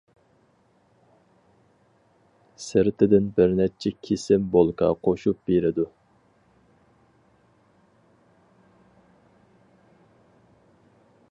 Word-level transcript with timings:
سىرتىدىن 2.67 3.27
بىر 3.39 3.53
نەچچە 3.59 3.91
كېسىم 4.07 4.47
بولكا 4.57 4.89
قوشۇپ 5.09 5.45
بېرىدۇ. 5.51 5.87